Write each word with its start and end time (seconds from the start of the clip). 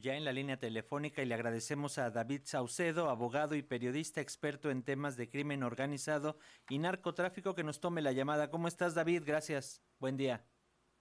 Ya 0.00 0.14
en 0.14 0.24
la 0.24 0.32
línea 0.32 0.56
telefónica 0.56 1.20
y 1.20 1.26
le 1.26 1.34
agradecemos 1.34 1.98
a 1.98 2.10
David 2.10 2.40
Saucedo, 2.44 3.10
abogado 3.10 3.54
y 3.54 3.62
periodista 3.62 4.22
experto 4.22 4.70
en 4.70 4.82
temas 4.82 5.18
de 5.18 5.28
crimen 5.28 5.62
organizado 5.62 6.38
y 6.70 6.78
narcotráfico, 6.78 7.54
que 7.54 7.64
nos 7.64 7.80
tome 7.80 8.00
la 8.00 8.12
llamada. 8.12 8.50
¿Cómo 8.50 8.66
estás, 8.66 8.94
David? 8.94 9.24
Gracias. 9.26 9.82
Buen 9.98 10.16
día. 10.16 10.42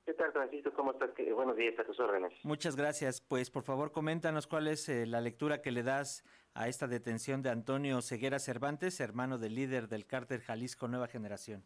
¿Qué 0.06 0.14
tal, 0.16 0.34
Francisco? 0.34 0.74
¿Cómo 0.74 0.92
estás? 0.92 1.12
Buenos 1.34 1.56
días 1.56 1.80
a 1.80 1.86
tus 1.86 1.98
órdenes. 1.98 2.34
Muchas 2.44 2.76
gracias. 2.76 3.22
Pues 3.22 3.50
por 3.50 3.64
favor, 3.64 3.94
coméntanos 3.94 4.48
cuál 4.48 4.68
es 4.68 4.90
eh, 4.90 5.06
la 5.06 5.22
lectura 5.22 5.62
que 5.62 5.72
le 5.72 5.84
das 5.84 6.26
a 6.54 6.68
esta 6.68 6.88
detención 6.88 7.42
de 7.42 7.52
Antonio 7.52 8.02
Ceguera 8.02 8.40
Cervantes, 8.40 9.00
hermano 9.00 9.38
del 9.38 9.56
líder 9.56 9.88
del 9.88 10.08
cártel 10.08 10.42
Jalisco 10.42 10.90
Nueva 10.90 11.08
Generación. 11.08 11.64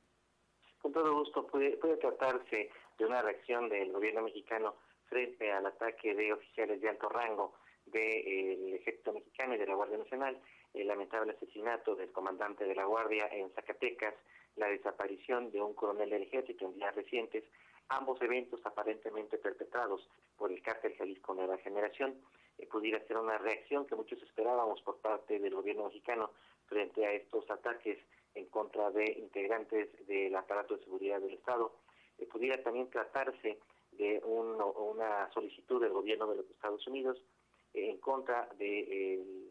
Con 0.84 0.94
todo 0.94 1.12
gusto, 1.16 1.48
puede, 1.48 1.78
puede 1.78 1.98
tratarse 1.98 2.70
de 3.00 3.06
una 3.06 3.24
reacción 3.24 3.70
del 3.70 3.92
gobierno 3.92 4.22
mexicano 4.22 4.76
frente 5.14 5.52
al 5.52 5.68
ataque 5.68 6.16
de 6.16 6.34
oficiales 6.34 6.82
de 6.82 6.90
alto 6.90 7.08
rango 7.08 7.54
del 7.86 8.74
ejército 8.74 9.14
mexicano 9.14 9.54
y 9.54 9.60
de 9.60 9.68
la 9.68 9.76
Guardia 9.76 10.00
Nacional, 10.00 10.42
el 10.74 10.88
lamentable 10.88 11.34
asesinato 11.34 11.96
del 11.96 12.12
comandante 12.12 12.66
de 12.66 12.74
la 12.74 12.86
Guardia 12.86 13.28
en 13.28 13.52
Zacatecas, 13.52 14.16
la 14.56 14.70
desaparición 14.70 15.52
de 15.52 15.62
un 15.62 15.76
coronel 15.76 16.10
del 16.10 16.24
ejército 16.24 16.66
en 16.66 16.74
días 16.74 16.96
recientes, 16.96 17.44
ambos 17.90 18.20
eventos 18.24 18.60
aparentemente 18.66 19.38
perpetrados 19.38 20.10
por 20.36 20.52
el 20.52 20.64
cártel 20.64 20.96
Jalisco 20.98 21.36
Nueva 21.36 21.60
Generación, 21.60 22.16
eh, 22.58 22.66
pudiera 22.66 23.00
ser 23.06 23.18
una 23.18 23.38
reacción 23.38 23.86
que 23.86 23.96
muchos 23.96 24.20
esperábamos 24.24 24.82
por 24.82 24.98
parte 24.98 25.38
del 25.38 25.54
gobierno 25.54 25.86
mexicano 25.86 26.32
frente 26.66 27.06
a 27.06 27.14
estos 27.14 27.48
ataques 27.52 28.00
en 28.34 28.48
contra 28.48 28.90
de 28.90 29.12
integrantes 29.12 29.90
del 30.08 30.36
aparato 30.36 30.76
de 30.76 30.84
seguridad 30.84 31.22
del 31.22 31.36
Estado. 31.36 31.72
Eh, 32.18 32.26
pudiera 32.26 32.64
también 32.64 32.90
tratarse 32.90 33.60
de 33.98 34.22
una 34.26 35.32
solicitud 35.34 35.82
del 35.82 35.92
gobierno 35.92 36.28
de 36.28 36.38
los 36.38 36.50
Estados 36.50 36.86
Unidos 36.88 37.22
en 37.74 37.98
contra 37.98 38.50
de 38.58 39.50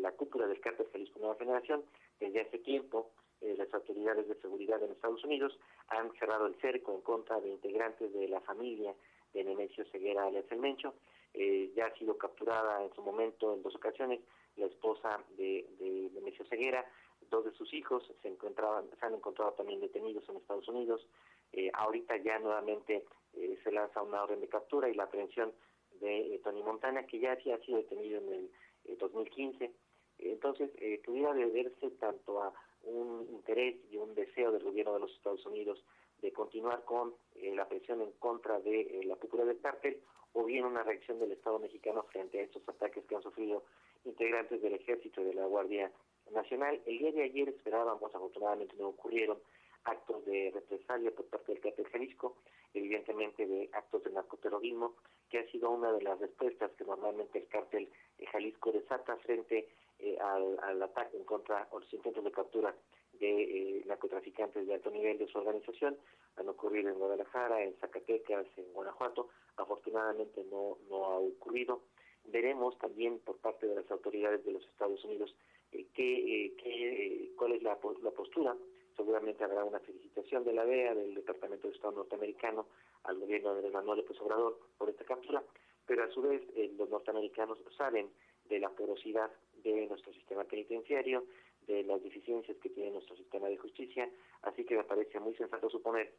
la 0.00 0.12
cúpula 0.12 0.46
del 0.46 0.60
cártel 0.60 0.86
Jalisco 0.92 1.18
Nueva 1.18 1.36
Generación. 1.36 1.84
Desde 2.20 2.40
hace 2.40 2.58
tiempo, 2.58 3.10
eh, 3.40 3.54
las 3.58 3.72
autoridades 3.74 4.28
de 4.28 4.34
seguridad 4.36 4.82
en 4.82 4.92
Estados 4.92 5.24
Unidos 5.24 5.58
han 5.88 6.12
cerrado 6.14 6.46
el 6.46 6.54
cerco 6.60 6.94
en 6.94 7.00
contra 7.02 7.40
de 7.40 7.50
integrantes 7.50 8.12
de 8.12 8.28
la 8.28 8.40
familia 8.40 8.94
de 9.32 9.44
Nemesio 9.44 9.84
Ceguera 9.90 10.24
alias 10.24 10.44
El 10.50 10.60
Mencho. 10.60 10.94
Eh, 11.34 11.72
ya 11.74 11.86
ha 11.86 11.94
sido 11.98 12.16
capturada 12.16 12.82
en 12.84 12.94
su 12.94 13.02
momento 13.02 13.52
en 13.54 13.62
dos 13.62 13.74
ocasiones 13.74 14.20
la 14.56 14.66
esposa 14.66 15.20
de, 15.36 15.66
de 15.80 16.10
Nemesio 16.14 16.44
Ceguera, 16.46 16.86
dos 17.28 17.44
de 17.44 17.52
sus 17.52 17.72
hijos 17.74 18.04
se 18.22 18.28
encontraban, 18.28 18.88
se 18.98 19.04
han 19.04 19.14
encontrado 19.14 19.52
también 19.52 19.80
detenidos 19.80 20.28
en 20.28 20.36
Estados 20.36 20.68
Unidos. 20.68 21.06
Eh, 21.52 21.70
ahorita 21.74 22.16
ya 22.18 22.38
nuevamente 22.38 23.04
eh, 23.36 23.58
se 23.62 23.72
lanza 23.72 24.02
una 24.02 24.22
orden 24.22 24.40
de 24.40 24.48
captura 24.48 24.88
y 24.88 24.94
la 24.94 25.04
aprehensión 25.04 25.52
de 26.00 26.34
eh, 26.34 26.40
Tony 26.42 26.62
Montana, 26.62 27.06
que 27.06 27.18
ya 27.18 27.32
había 27.32 27.58
sido 27.58 27.78
detenido 27.78 28.20
en 28.20 28.50
el 28.84 28.98
2015. 28.98 29.64
Eh, 29.64 29.72
Entonces, 30.18 30.70
pudiera 31.04 31.32
deberse 31.34 31.90
tanto 31.92 32.42
a 32.42 32.52
un 32.82 33.26
interés 33.30 33.76
y 33.90 33.96
un 33.96 34.14
deseo 34.14 34.52
del 34.52 34.62
gobierno 34.62 34.94
de 34.94 35.00
los 35.00 35.12
Estados 35.12 35.44
Unidos 35.46 35.82
de 36.20 36.32
continuar 36.32 36.84
con 36.84 37.14
la 37.34 37.68
presión 37.68 38.00
en 38.00 38.12
contra 38.12 38.60
de 38.60 39.02
la 39.04 39.16
cultura 39.16 39.44
del 39.44 39.60
cártel 39.60 40.00
o 40.32 40.44
bien 40.44 40.64
una 40.64 40.82
reacción 40.82 41.18
del 41.18 41.32
Estado 41.32 41.58
mexicano 41.58 42.02
frente 42.04 42.38
a 42.38 42.42
estos 42.42 42.66
ataques 42.68 43.04
que 43.04 43.14
han 43.14 43.22
sufrido 43.22 43.64
integrantes 44.04 44.60
del 44.62 44.74
ejército 44.74 45.20
y 45.22 45.24
de 45.24 45.34
la 45.34 45.46
Guardia 45.46 45.90
Nacional. 46.32 46.80
El 46.86 46.98
día 46.98 47.12
de 47.12 47.22
ayer 47.24 47.48
esperábamos, 47.48 48.14
afortunadamente 48.14 48.74
no 48.78 48.88
ocurrieron, 48.88 49.38
actos 49.84 50.24
de 50.24 50.50
represalia 50.52 51.10
por 51.10 51.26
parte 51.26 51.52
del 51.52 51.60
cártel 51.60 51.86
Jalisco, 51.86 52.36
evidentemente 52.74 53.46
de 53.46 53.70
actos 53.72 54.02
de 54.04 54.10
narcoterrorismo, 54.10 54.94
que 55.30 55.38
ha 55.38 55.50
sido 55.50 55.70
una 55.70 55.92
de 55.92 56.02
las 56.02 56.18
respuestas 56.18 56.72
que 56.72 56.84
normalmente 56.84 57.38
el 57.38 57.48
cártel 57.48 57.88
Jalisco 58.30 58.72
desata 58.72 59.16
frente 59.18 59.68
eh, 59.98 60.18
al, 60.20 60.82
ataque 60.82 61.16
en 61.16 61.24
contra 61.24 61.68
o 61.70 61.78
los 61.78 61.92
intentos 61.92 62.24
de 62.24 62.32
captura 62.32 62.74
de 63.12 63.42
eh, 63.42 63.82
narcotraficantes 63.86 64.66
de 64.66 64.74
alto 64.74 64.90
nivel 64.90 65.18
de 65.18 65.28
su 65.28 65.38
organización. 65.38 65.96
Han 66.36 66.48
ocurrido 66.48 66.90
en 66.90 66.98
Guadalajara, 66.98 67.62
en 67.62 67.74
Zacatecas, 67.76 68.46
en 68.56 68.72
Guanajuato. 68.72 69.28
Afortunadamente 69.56 70.44
no, 70.50 70.78
no 70.88 71.04
ha 71.04 71.18
ocurrido. 71.18 71.82
Veremos 72.24 72.76
también 72.78 73.20
por 73.20 73.38
parte 73.38 73.66
de 73.66 73.76
las 73.76 73.90
autoridades 73.90 74.44
de 74.44 74.52
los 74.52 74.64
Estados 74.66 75.04
Unidos 75.04 75.34
eh, 75.72 75.86
qué, 75.94 76.54
qué, 76.62 77.32
cuál 77.36 77.52
es 77.52 77.62
la, 77.62 77.78
la 78.02 78.10
postura 78.10 78.56
seguramente 78.96 79.44
habrá 79.44 79.64
una 79.64 79.80
felicitación 79.80 80.44
de 80.44 80.52
la 80.52 80.64
DEA, 80.64 80.94
del 80.94 81.14
Departamento 81.14 81.68
de 81.68 81.74
Estado 81.74 81.92
norteamericano, 81.92 82.66
al 83.04 83.18
gobierno 83.18 83.54
de 83.54 83.70
Manuel 83.70 83.98
López 83.98 84.20
Obrador 84.20 84.58
por 84.78 84.88
esta 84.88 85.04
captura, 85.04 85.42
pero 85.86 86.04
a 86.04 86.10
su 86.10 86.22
vez 86.22 86.42
eh, 86.56 86.72
los 86.78 86.88
norteamericanos 86.88 87.58
saben 87.76 88.10
de 88.48 88.58
la 88.58 88.70
porosidad 88.70 89.30
de 89.62 89.86
nuestro 89.86 90.12
sistema 90.12 90.44
penitenciario, 90.44 91.24
de 91.66 91.82
las 91.84 92.02
deficiencias 92.02 92.56
que 92.58 92.70
tiene 92.70 92.90
nuestro 92.90 93.16
sistema 93.16 93.48
de 93.48 93.56
justicia, 93.56 94.08
así 94.42 94.64
que 94.64 94.76
me 94.76 94.84
parece 94.84 95.18
muy 95.18 95.34
sensato 95.34 95.70
suponer 95.70 96.12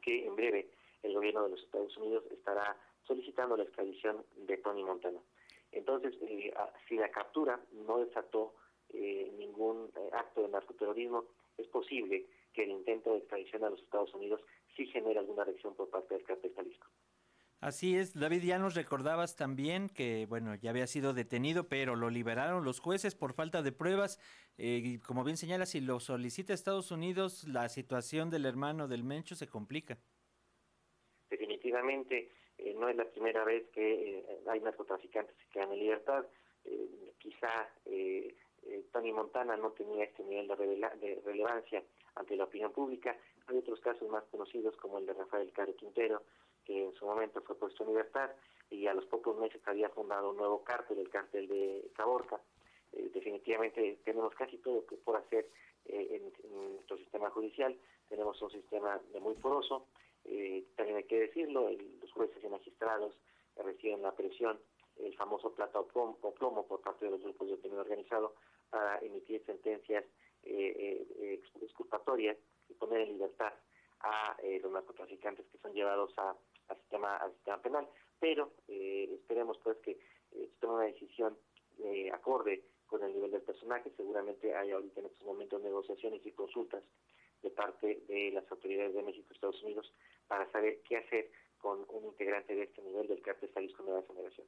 que 0.00 0.26
en 0.26 0.36
breve 0.36 0.70
el 1.02 1.14
gobierno 1.14 1.44
de 1.44 1.50
los 1.50 1.62
Estados 1.62 1.96
Unidos 1.98 2.24
estará 2.30 2.76
solicitando 3.06 3.56
la 3.56 3.64
extradición 3.64 4.24
de 4.36 4.56
Tony 4.58 4.82
Montana. 4.82 5.20
Entonces, 5.72 6.14
eh, 6.22 6.52
si 6.88 6.96
la 6.96 7.10
captura 7.10 7.60
no 7.86 7.98
desató 7.98 8.54
eh, 9.54 9.56
ningún 9.56 9.90
acto 10.12 10.42
de 10.42 10.48
narcoterrorismo, 10.48 11.24
es 11.58 11.66
posible 11.68 12.26
que 12.52 12.64
el 12.64 12.70
intento 12.70 13.12
de 13.12 13.18
extradición 13.18 13.64
a 13.64 13.70
los 13.70 13.80
Estados 13.80 14.12
Unidos 14.14 14.40
sí 14.76 14.86
genere 14.86 15.18
alguna 15.18 15.44
reacción 15.44 15.74
por 15.74 15.88
parte 15.90 16.14
del 16.14 16.24
cártel 16.24 16.52
Jalisco. 16.54 16.86
Así 17.60 17.96
es, 17.96 18.12
David, 18.12 18.42
ya 18.42 18.58
nos 18.58 18.74
recordabas 18.74 19.36
también 19.36 19.88
que, 19.88 20.26
bueno, 20.28 20.54
ya 20.54 20.68
había 20.68 20.86
sido 20.86 21.14
detenido, 21.14 21.66
pero 21.66 21.96
lo 21.96 22.10
liberaron 22.10 22.62
los 22.62 22.78
jueces 22.78 23.14
por 23.14 23.32
falta 23.32 23.62
de 23.62 23.72
pruebas. 23.72 24.20
Eh, 24.58 24.82
y 24.84 24.98
como 24.98 25.24
bien 25.24 25.38
señala, 25.38 25.64
si 25.64 25.80
lo 25.80 25.98
solicita 25.98 26.52
Estados 26.52 26.90
Unidos, 26.90 27.44
la 27.48 27.70
situación 27.70 28.28
del 28.28 28.44
hermano 28.44 28.86
del 28.86 29.02
Mencho 29.02 29.34
se 29.34 29.48
complica. 29.48 29.96
Definitivamente, 31.30 32.30
eh, 32.58 32.74
no 32.78 32.88
es 32.90 32.96
la 32.96 33.06
primera 33.06 33.44
vez 33.44 33.66
que 33.72 34.18
eh, 34.18 34.40
hay 34.46 34.60
narcotraficantes 34.60 35.34
que 35.34 35.48
quedan 35.52 35.72
en 35.72 35.78
libertad. 35.78 36.26
quizá 37.18 37.70
eh, 38.66 38.84
Tony 38.92 39.12
Montana 39.12 39.56
no 39.56 39.70
tenía 39.72 40.04
este 40.04 40.22
nivel 40.24 40.48
de, 40.48 41.20
relevancia 41.24 41.82
ante 42.14 42.36
la 42.36 42.44
opinión 42.44 42.72
pública. 42.72 43.16
Hay 43.46 43.58
otros 43.58 43.80
casos 43.80 44.08
más 44.08 44.24
conocidos 44.24 44.76
como 44.76 44.98
el 44.98 45.06
de 45.06 45.12
Rafael 45.12 45.52
Caro 45.52 45.74
Quintero, 45.76 46.22
que 46.64 46.84
en 46.84 46.94
su 46.94 47.04
momento 47.04 47.42
fue 47.42 47.56
puesto 47.56 47.82
en 47.82 47.90
libertad 47.90 48.30
y 48.70 48.86
a 48.86 48.94
los 48.94 49.04
pocos 49.06 49.36
meses 49.36 49.60
había 49.66 49.90
fundado 49.90 50.30
un 50.30 50.36
nuevo 50.36 50.64
cártel, 50.64 50.98
el 50.98 51.10
cártel 51.10 51.48
de 51.48 51.90
Caborca. 51.94 52.40
Eh, 52.92 53.10
definitivamente 53.12 53.98
tenemos 54.04 54.34
casi 54.34 54.58
todo 54.58 54.86
que 54.86 54.96
por 54.96 55.16
hacer 55.16 55.48
eh, 55.86 56.20
en, 56.44 56.74
nuestro 56.74 56.96
sistema 56.96 57.30
judicial. 57.30 57.76
Tenemos 58.08 58.40
un 58.40 58.50
sistema 58.50 59.00
muy 59.20 59.34
poroso. 59.34 59.86
también 60.76 60.96
hay 60.98 61.04
que 61.04 61.20
decirlo, 61.20 61.70
los 62.00 62.12
jueces 62.12 62.42
y 62.42 62.48
magistrados 62.48 63.14
reciben 63.56 64.02
la 64.02 64.12
presión, 64.12 64.58
el 64.96 65.14
famoso 65.16 65.52
plata 65.54 65.80
o 65.80 65.86
plomo, 65.86 66.66
por 66.66 66.80
parte 66.80 67.04
de 67.04 67.10
los 67.10 67.22
grupos 67.22 67.48
de 67.48 67.54
opinión 67.54 67.80
organizado 67.80 68.34
para 68.74 68.98
emitir 68.98 69.40
sentencias 69.46 70.04
eh, 70.42 71.06
eh, 71.20 71.40
exculpatorias 71.62 72.36
y 72.68 72.74
poner 72.74 73.02
en 73.02 73.12
libertad 73.12 73.52
a 74.00 74.36
eh, 74.42 74.58
los 74.60 74.72
narcotraficantes 74.72 75.46
que 75.46 75.58
son 75.58 75.72
llevados 75.72 76.12
a, 76.18 76.34
al 76.66 76.76
sistema 76.78 77.16
al 77.18 77.32
sistema 77.34 77.62
penal 77.62 77.88
pero 78.18 78.50
eh, 78.66 79.08
esperemos 79.14 79.58
pues 79.62 79.78
que 79.78 79.96
se 80.32 80.48
tome 80.58 80.74
una 80.74 80.84
decisión 80.86 81.38
acorde 82.12 82.64
con 82.86 83.02
el 83.04 83.12
nivel 83.12 83.30
del 83.30 83.42
personaje 83.42 83.92
seguramente 83.96 84.54
hay 84.56 84.72
ahorita 84.72 85.00
en 85.00 85.06
estos 85.06 85.24
momentos 85.24 85.62
negociaciones 85.62 86.26
y 86.26 86.32
consultas 86.32 86.82
de 87.42 87.50
parte 87.50 88.02
de 88.08 88.32
las 88.32 88.50
autoridades 88.50 88.94
de 88.94 89.02
México 89.04 89.28
y 89.30 89.34
Estados 89.34 89.62
Unidos 89.62 89.92
para 90.26 90.50
saber 90.50 90.80
qué 90.82 90.96
hacer 90.96 91.30
con 91.58 91.84
un 91.90 92.06
integrante 92.06 92.56
de 92.56 92.64
este 92.64 92.82
nivel 92.82 93.06
del 93.06 93.22
cártel 93.22 93.52
Jalisco 93.54 93.84
Nueva 93.84 94.02
Generación. 94.08 94.46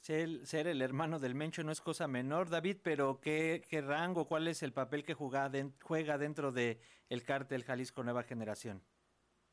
Ser, 0.00 0.68
el 0.68 0.82
hermano 0.82 1.18
del 1.18 1.34
Mencho 1.34 1.64
no 1.64 1.72
es 1.72 1.80
cosa 1.80 2.06
menor, 2.06 2.48
David, 2.48 2.76
pero 2.82 3.18
¿qué, 3.20 3.62
qué 3.68 3.80
rango, 3.80 4.26
cuál 4.26 4.46
es 4.46 4.62
el 4.62 4.72
papel 4.72 5.04
que 5.04 5.14
juega, 5.14 5.50
juega 5.82 6.16
dentro 6.16 6.52
de 6.52 6.78
el 7.08 7.24
cártel 7.24 7.64
Jalisco 7.64 8.04
Nueva 8.04 8.22
Generación? 8.22 8.82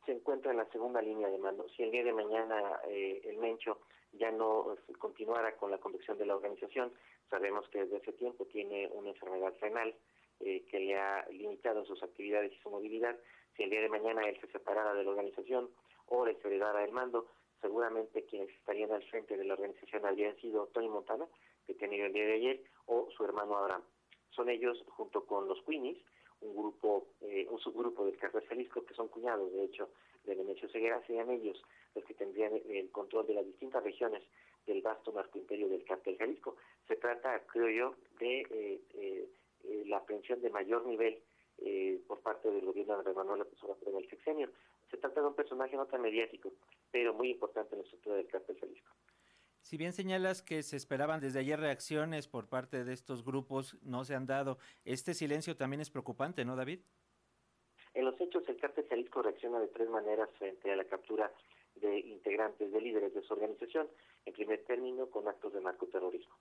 Se 0.06 0.12
encuentra 0.12 0.52
en 0.52 0.58
la 0.58 0.70
segunda 0.70 1.02
línea 1.02 1.30
de 1.30 1.38
mando. 1.38 1.68
Si 1.70 1.84
el 1.84 1.92
día 1.92 2.04
de 2.04 2.14
mañana 2.14 2.80
eh, 2.88 3.22
el 3.26 3.38
Mencho 3.38 3.80
ya 4.12 4.32
no 4.32 4.74
eh, 4.74 4.94
continuara 5.00 5.56
con 5.56 5.72
la 5.72 5.80
conducción 5.80 6.18
de 6.18 6.26
la 6.26 6.36
organización, 6.36 6.94
sabemos 7.30 7.68
que 7.70 7.80
desde 7.80 7.98
ese 7.98 8.14
tiempo 8.14 8.46
tiene 8.46 8.90
una 8.94 9.10
enfermedad 9.10 9.54
renal 9.60 9.96
eh, 10.40 10.66
que 10.70 10.80
le 10.80 11.00
ha 11.00 11.26
limitado 11.30 11.86
sus 11.86 12.02
actividades 12.04 12.52
y 12.52 12.60
su 12.62 12.70
movilidad. 12.70 13.18
Si 13.56 13.64
el 13.64 13.70
día 13.70 13.82
de 13.82 13.90
mañana 13.90 14.28
él 14.28 14.38
se 14.42 14.48
separara 14.48 14.94
de 14.94 15.04
la 15.04 15.12
organización 15.12 15.70
o 16.08 16.26
le 16.26 16.38
heredara 16.44 16.84
el 16.84 16.92
mando, 16.92 17.28
seguramente 17.64 18.26
quienes 18.26 18.50
estarían 18.50 18.92
al 18.92 19.02
frente 19.04 19.38
de 19.38 19.46
la 19.46 19.54
organización 19.54 20.06
habrían 20.06 20.36
sido 20.38 20.68
Tony 20.68 20.90
Montana, 20.90 21.26
que 21.66 21.74
tenía 21.74 22.06
el 22.06 22.14
día 22.14 22.26
de 22.26 22.34
ayer, 22.34 22.64
o 22.86 23.10
su 23.18 23.24
hermano 23.24 23.58
Abraham. 23.58 23.84
Son 24.32 24.50
ellos, 24.50 24.84
junto 24.90 25.26
con 25.26 25.48
los 25.48 25.64
Queenies, 25.64 25.98
un 26.42 26.56
grupo, 26.56 27.08
eh, 27.22 27.48
un 27.50 27.58
subgrupo 27.60 28.06
del 28.06 28.18
Cártel 28.18 28.46
Jalisco, 28.48 28.86
que 28.86 28.94
son 28.94 29.08
cuñados, 29.08 29.52
de 29.54 29.64
hecho, 29.64 29.90
de 30.26 30.36
Venecio 30.36 30.70
Ceguera, 30.70 31.02
serían 31.08 31.30
ellos 31.30 31.62
los 31.96 32.04
que 32.04 32.14
tendrían 32.14 32.52
el 32.70 32.92
control 32.92 33.26
de 33.28 33.36
las 33.36 33.46
distintas 33.46 33.84
regiones 33.84 34.24
del 34.66 34.82
vasto 34.82 35.12
narcoimperio 35.12 35.70
del 35.70 35.86
cartel 35.86 36.18
Jalisco. 36.18 36.58
Se 36.88 36.96
trata, 36.96 37.42
creo 37.48 37.70
yo, 37.70 37.96
de 38.20 38.42
eh, 38.42 38.82
eh, 38.94 39.30
eh, 39.64 39.84
la 39.86 39.98
aprehensión 39.98 40.42
de 40.42 40.50
mayor 40.50 40.86
nivel 40.86 41.20
por 42.08 42.22
parte 42.22 42.52
del 42.52 42.66
gobierno 42.66 43.02
de 43.02 43.14
Manuel 43.14 43.40
López 43.40 43.62
Obrador 43.64 43.88
en 43.90 43.98
el 43.98 44.10
sexenio. 44.10 44.50
Se 44.92 44.98
trata 44.98 45.22
de 45.22 45.28
un 45.28 45.36
personaje 45.36 45.76
no 45.76 45.86
tan 45.86 46.02
mediático, 46.02 46.52
pero 46.92 47.14
muy 47.14 47.32
importante 47.32 47.74
en 47.74 47.80
la 47.80 47.84
estructura 47.84 48.16
del 48.18 48.28
cartel 48.28 48.60
Jalisco. 48.60 48.94
Si 49.64 49.78
bien 49.78 49.94
señalas 49.94 50.42
que 50.42 50.62
se 50.62 50.76
esperaban 50.76 51.22
desde 51.22 51.40
ayer 51.40 51.58
reacciones 51.60 52.28
por 52.28 52.50
parte 52.50 52.84
de 52.84 52.92
estos 52.92 53.24
grupos, 53.24 53.78
no 53.82 54.04
se 54.04 54.14
han 54.14 54.26
dado. 54.26 54.58
Este 54.84 55.14
silencio 55.14 55.56
también 55.56 55.80
es 55.80 55.90
preocupante, 55.90 56.44
¿no, 56.44 56.58
David? 56.58 56.82
En 57.94 58.06
los 58.06 58.20
hechos, 58.20 58.44
el 58.50 58.58
cártel 58.58 58.88
Jalisco 58.90 59.22
reacciona 59.22 59.60
de 59.60 59.68
tres 59.70 59.90
maneras 59.90 60.30
frente 60.38 60.70
a 60.72 60.76
la 60.76 60.84
captura 60.84 61.32
de 61.76 61.98
integrantes, 61.98 62.72
de 62.72 62.82
líderes 62.82 63.14
de 63.14 63.22
su 63.24 63.34
organización. 63.34 63.88
En 64.26 64.34
primer 64.34 64.64
término, 64.66 65.10
con 65.10 65.28
actos 65.30 65.54
de 65.54 65.62
narcoterrorismo. 65.62 66.36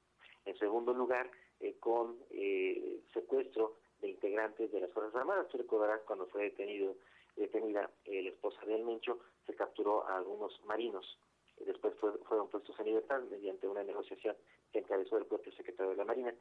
En 0.44 0.58
segundo 0.58 0.92
lugar, 0.92 1.30
eh, 1.60 1.76
con 1.78 2.18
eh, 2.30 3.00
secuestro 3.14 3.76
de 4.02 4.08
integrantes 4.08 4.70
de 4.70 4.80
las 4.80 4.90
Fuerzas 4.90 5.14
Armadas. 5.14 5.48
Tú 5.48 5.56
recordarás 5.56 6.02
cuando 6.02 6.26
fue 6.26 6.42
detenido 6.42 6.94
detenida 7.36 7.90
eh, 8.04 8.22
la 8.22 8.28
esposa 8.28 8.60
de 8.66 8.74
El 8.74 8.84
Mencho, 8.84 9.18
se 9.46 9.54
capturó 9.54 10.06
a 10.06 10.18
algunos 10.18 10.52
marinos. 10.66 11.18
Después 11.64 11.94
fueron 11.94 12.48
puestos 12.48 12.78
en 12.78 12.86
libertad 12.86 13.22
mediante 13.30 13.66
una 13.66 13.82
negociación 13.82 14.36
que 14.70 14.80
encabezó 14.80 15.16
el 15.16 15.24
propio 15.24 15.50
secretario 15.52 15.92
de 15.92 15.96
la 15.96 16.04
Marina. 16.04 16.34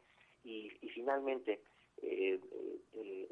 Y, 0.44 0.70
finalmente, 0.94 1.62
el, 2.02 2.42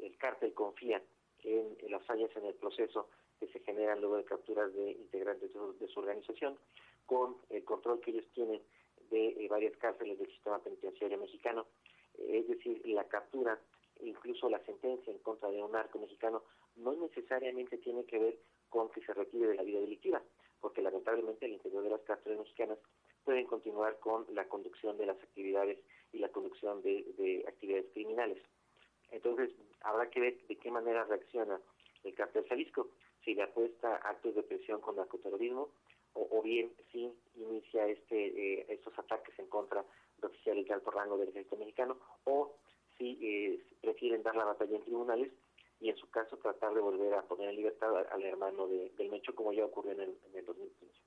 el 0.00 0.16
cártel 0.16 0.54
confía 0.54 1.02
en, 1.44 1.76
las 1.90 2.04
fallas 2.04 2.30
en 2.36 2.46
el 2.46 2.54
proceso 2.54 3.08
que 3.38 3.48
se 3.48 3.60
generan 3.60 4.00
luego 4.00 4.16
de 4.16 4.24
capturas 4.24 4.72
de 4.74 4.92
integrantes 4.92 5.50
de 5.78 5.88
su, 5.88 6.00
organización, 6.00 6.58
con 7.06 7.36
el 7.48 7.64
control 7.64 8.00
que 8.00 8.10
ellos 8.10 8.26
tienen 8.34 8.60
de 9.10 9.28
eh, 9.28 9.48
varias 9.48 9.76
cárceles 9.78 10.18
del 10.18 10.30
sistema 10.30 10.62
penitenciario 10.62 11.18
mexicano, 11.18 11.66
eh, 12.18 12.40
es 12.40 12.48
decir, 12.48 12.82
la 12.86 13.04
captura, 13.04 13.58
incluso 14.02 14.48
la 14.48 14.64
sentencia 14.64 15.12
en 15.12 15.18
contra 15.18 15.50
de 15.50 15.62
un 15.62 15.72
narco 15.72 15.98
mexicano, 15.98 16.42
no 16.76 16.92
necesariamente 16.94 17.78
tiene 17.78 18.04
que 18.04 18.18
ver 18.18 18.38
con 18.68 18.90
que 18.90 19.00
se 19.02 19.14
retire 19.14 19.48
de 19.48 19.54
la 19.54 19.62
vida 19.62 19.80
delictiva, 19.80 20.22
porque 20.60 20.82
lamentablemente 20.82 21.46
el 21.46 21.52
interior 21.52 21.82
de 21.82 21.90
las 21.90 22.02
cárceles 22.02 22.38
mexicanas 22.38 22.78
pueden 23.24 23.46
continuar 23.46 23.98
con 23.98 24.26
la 24.34 24.48
conducción 24.48 24.96
de 24.96 25.06
las 25.06 25.22
actividades 25.22 25.78
y 26.12 26.18
la 26.18 26.28
conducción 26.30 26.82
de 26.82 27.44
actividades 27.46 27.86
criminales. 27.92 28.42
Entonces, 29.10 29.50
habrá 29.82 30.08
que 30.08 30.20
ver 30.20 30.46
de 30.46 30.56
qué 30.56 30.70
manera 30.70 31.04
reacciona 31.04 31.60
el 32.04 32.14
cartel 32.14 32.46
Jalisco, 32.48 32.88
si 33.24 33.34
le 33.34 33.42
apuesta 33.42 33.96
actos 33.96 34.34
de 34.34 34.42
presión 34.42 34.80
con 34.80 34.96
narcoterrorismo 34.96 35.68
o, 36.14 36.42
bien 36.42 36.72
si 36.90 37.12
inicia 37.36 37.86
este 37.86 38.16
eh, 38.60 38.66
estos 38.68 38.98
ataques 38.98 39.38
en 39.38 39.46
contra 39.46 39.84
de 40.18 40.26
oficiales 40.26 40.66
de 40.66 40.74
alto 40.74 40.90
rango 40.90 41.16
del 41.16 41.28
ejército 41.28 41.56
mexicano 41.56 41.98
o 42.24 42.56
si 43.00 43.18
eh, 43.22 43.64
prefieren 43.80 44.22
dar 44.22 44.36
la 44.36 44.44
batalla 44.44 44.76
en 44.76 44.82
tribunales 44.82 45.32
y 45.80 45.88
en 45.88 45.96
su 45.96 46.08
caso 46.10 46.36
tratar 46.36 46.74
de 46.74 46.80
volver 46.80 47.14
a 47.14 47.22
poner 47.22 47.48
en 47.48 47.56
libertad 47.56 47.88
al, 48.12 48.22
hermano 48.22 48.68
de, 48.68 48.90
del 48.90 49.10
Mecho 49.10 49.34
como 49.34 49.52
ya 49.52 49.64
ocurrió 49.64 49.92
en 49.92 50.00
el, 50.00 50.18
en 50.28 50.38
el 50.38 50.44
2015. 50.44 51.00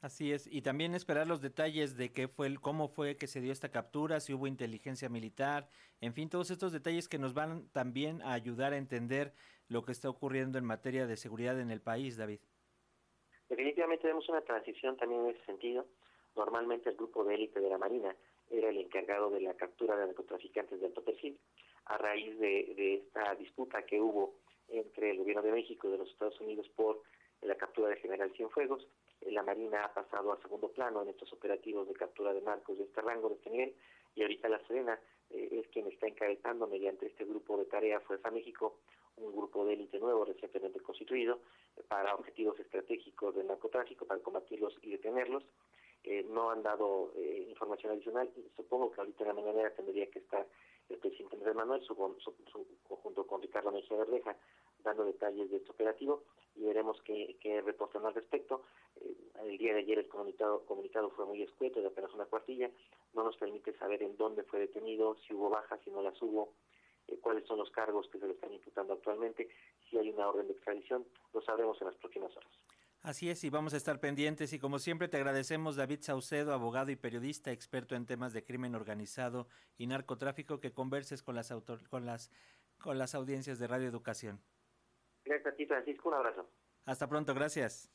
Así 0.00 0.32
es, 0.32 0.46
y 0.46 0.62
también 0.62 0.94
esperar 0.94 1.26
los 1.26 1.40
detalles 1.40 1.96
de 1.96 2.12
qué 2.12 2.28
fue, 2.28 2.54
cómo 2.60 2.88
fue 2.88 3.16
que 3.16 3.26
se 3.26 3.40
dio 3.40 3.52
esta 3.52 3.70
captura, 3.70 4.20
si 4.20 4.34
hubo 4.34 4.46
inteligencia 4.46 5.08
militar, 5.08 5.68
en 6.00 6.12
fin, 6.12 6.28
todos 6.28 6.50
estos 6.50 6.72
detalles 6.72 7.08
que 7.08 7.18
nos 7.18 7.32
van 7.32 7.68
también 7.70 8.20
a 8.22 8.32
ayudar 8.34 8.74
a 8.74 8.76
entender 8.76 9.32
lo 9.68 9.82
que 9.82 9.92
está 9.92 10.10
ocurriendo 10.10 10.58
en 10.58 10.64
materia 10.64 11.06
de 11.06 11.16
seguridad 11.16 11.58
en 11.58 11.70
el 11.70 11.80
país, 11.80 12.16
David. 12.18 12.40
Definitivamente 13.48 14.02
tenemos 14.02 14.28
una 14.28 14.42
transición 14.42 14.96
también 14.96 15.22
en 15.22 15.36
ese 15.36 15.44
sentido. 15.46 15.86
Normalmente 16.36 16.90
el 16.90 16.96
grupo 16.96 17.24
de 17.24 17.34
élite 17.36 17.60
de 17.60 17.70
la 17.70 17.78
Marina 17.78 18.14
era 18.50 18.68
el 18.68 18.78
encargado 18.78 19.30
de 19.30 19.40
la 19.40 19.54
captura 19.54 19.96
de 19.96 20.06
narcotraficantes 20.06 20.80
de 20.80 20.86
alto 20.86 21.02
perfil. 21.02 21.38
A 21.86 21.98
raíz 21.98 22.38
de, 22.38 22.94
esta 22.94 23.34
disputa 23.34 23.82
que 23.82 24.00
hubo 24.00 24.34
entre 24.68 25.10
el 25.10 25.18
gobierno 25.18 25.42
de 25.42 25.52
México 25.52 25.88
y 25.88 25.92
de 25.92 25.98
los 25.98 26.10
Estados 26.10 26.40
Unidos 26.40 26.68
por 26.74 27.02
la 27.42 27.56
captura 27.56 27.88
de 27.88 27.96
General 27.96 28.32
Cienfuegos, 28.32 28.86
la 29.20 29.42
Marina 29.42 29.84
ha 29.84 29.94
pasado 29.94 30.32
a 30.32 30.40
segundo 30.40 30.68
plano 30.68 31.02
en 31.02 31.08
estos 31.08 31.32
operativos 31.32 31.88
de 31.88 31.94
captura 31.94 32.32
de 32.32 32.42
narcos 32.42 32.78
de 32.78 32.84
este 32.84 33.00
rango, 33.00 33.28
de 33.28 33.34
este 33.36 33.74
y 34.14 34.22
ahorita 34.22 34.48
la 34.48 34.64
Serena 34.66 34.98
eh, 35.30 35.60
es 35.60 35.68
quien 35.68 35.86
está 35.88 36.06
encabezando 36.06 36.66
mediante 36.66 37.06
este 37.06 37.24
grupo 37.24 37.56
de 37.58 37.64
tarea 37.66 38.00
Fuerza 38.00 38.30
México, 38.30 38.78
un 39.16 39.34
grupo 39.34 39.64
de 39.64 39.74
élite 39.74 39.98
nuevo 39.98 40.24
recientemente 40.24 40.80
constituido 40.80 41.40
para 41.88 42.14
objetivos 42.14 42.58
estratégicos 42.58 43.34
del 43.34 43.46
narcotráfico, 43.46 44.06
para 44.06 44.20
combatirlos 44.20 44.76
y 44.82 44.90
detenerlos. 44.90 45.44
Eh, 46.04 46.26
no 46.28 46.50
han 46.50 46.62
dado 46.62 47.12
eh, 47.16 47.46
información 47.48 47.92
adicional. 47.92 48.30
Supongo 48.56 48.92
que 48.92 49.00
ahorita 49.00 49.24
en 49.24 49.28
la 49.28 49.34
mañana 49.34 49.70
tendría 49.70 50.10
que 50.10 50.18
estar 50.18 50.46
el 50.90 50.98
presidente 50.98 51.36
Andrés 51.36 51.54
Manuel, 51.54 51.82
su, 51.82 51.94
junto 51.94 53.26
con 53.26 53.40
Ricardo 53.40 53.72
Mejía 53.72 53.96
Verdeja, 53.96 54.36
dando 54.82 55.04
detalles 55.04 55.50
de 55.50 55.56
este 55.56 55.70
operativo 55.70 56.22
y 56.56 56.64
veremos 56.64 57.00
qué, 57.04 57.36
qué 57.40 57.62
reportan 57.62 58.04
al 58.04 58.14
respecto. 58.14 58.62
Eh, 59.00 59.16
el 59.44 59.58
día 59.58 59.72
de 59.72 59.80
ayer 59.80 59.98
el 59.98 60.08
comunicado, 60.08 60.64
comunicado 60.66 61.10
fue 61.10 61.24
muy 61.24 61.42
escueto, 61.42 61.80
de 61.80 61.88
apenas 61.88 62.12
una 62.12 62.26
cuartilla, 62.26 62.70
no 63.14 63.24
nos 63.24 63.36
permite 63.36 63.72
saber 63.78 64.02
en 64.02 64.16
dónde 64.16 64.42
fue 64.44 64.60
detenido, 64.60 65.16
si 65.26 65.34
hubo 65.34 65.50
bajas, 65.50 65.80
si 65.84 65.90
no 65.90 66.02
las 66.02 66.20
hubo, 66.20 66.52
eh, 67.08 67.18
cuáles 67.20 67.46
son 67.46 67.58
los 67.58 67.70
cargos 67.70 68.08
que 68.08 68.18
se 68.18 68.26
le 68.26 68.34
están 68.34 68.52
imputando 68.52 68.92
actualmente, 68.92 69.48
si 69.88 69.98
hay 69.98 70.10
una 70.10 70.28
orden 70.28 70.46
de 70.46 70.52
extradición, 70.52 71.06
lo 71.32 71.40
sabremos 71.42 71.80
en 71.80 71.88
las 71.88 71.96
próximas 71.96 72.36
horas. 72.36 72.63
Así 73.04 73.28
es, 73.28 73.44
y 73.44 73.50
vamos 73.50 73.74
a 73.74 73.76
estar 73.76 74.00
pendientes 74.00 74.54
y 74.54 74.58
como 74.58 74.78
siempre 74.78 75.08
te 75.08 75.18
agradecemos 75.18 75.76
David 75.76 75.98
Saucedo, 76.00 76.54
abogado 76.54 76.90
y 76.90 76.96
periodista, 76.96 77.52
experto 77.52 77.94
en 77.96 78.06
temas 78.06 78.32
de 78.32 78.42
crimen 78.42 78.74
organizado 78.74 79.46
y 79.76 79.86
narcotráfico, 79.86 80.58
que 80.58 80.72
converses 80.72 81.22
con 81.22 81.34
las, 81.34 81.52
con 81.90 82.06
las, 82.06 82.30
con 82.78 82.96
las 82.96 83.14
audiencias 83.14 83.58
de 83.58 83.66
Radio 83.66 83.88
Educación. 83.88 84.40
Gracias 85.22 85.52
a 85.52 85.54
ti, 85.54 85.66
Francisco. 85.66 86.08
Un 86.08 86.14
abrazo. 86.14 86.48
Hasta 86.86 87.06
pronto, 87.06 87.34
gracias. 87.34 87.92